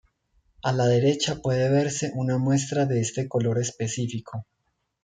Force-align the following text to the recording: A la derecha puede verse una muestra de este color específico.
A 0.63 0.71
la 0.71 0.87
derecha 0.87 1.43
puede 1.43 1.69
verse 1.69 2.11
una 2.15 2.39
muestra 2.39 2.87
de 2.87 3.01
este 3.01 3.27
color 3.27 3.59
específico. 3.59 4.47